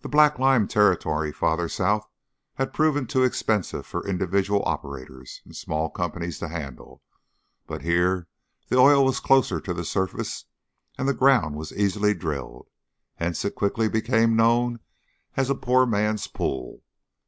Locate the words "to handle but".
6.40-7.82